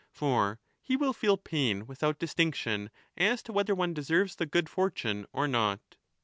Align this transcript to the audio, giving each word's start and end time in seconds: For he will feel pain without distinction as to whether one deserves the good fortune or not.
For 0.09 0.57
he 0.81 0.95
will 0.97 1.13
feel 1.13 1.37
pain 1.37 1.85
without 1.85 2.17
distinction 2.17 2.89
as 3.15 3.43
to 3.43 3.53
whether 3.53 3.75
one 3.75 3.93
deserves 3.93 4.35
the 4.37 4.47
good 4.47 4.67
fortune 4.67 5.27
or 5.31 5.47
not. 5.47 5.95